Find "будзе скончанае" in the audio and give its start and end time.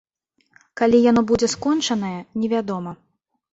1.33-2.17